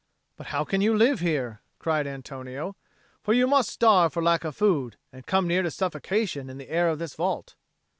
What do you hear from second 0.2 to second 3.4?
"But how can you live here?" cried Antonio. "For